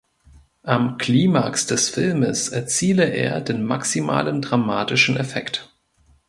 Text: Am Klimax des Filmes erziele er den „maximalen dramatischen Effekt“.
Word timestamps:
Am 0.63 0.97
Klimax 0.97 1.67
des 1.67 1.89
Filmes 1.89 2.49
erziele 2.49 3.03
er 3.11 3.39
den 3.39 3.63
„maximalen 3.63 4.41
dramatischen 4.41 5.15
Effekt“. 5.15 5.71